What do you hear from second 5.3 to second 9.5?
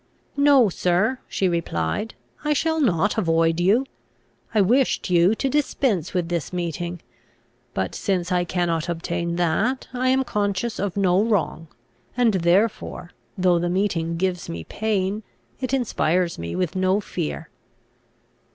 to dispense with this meeting; but since I cannot obtain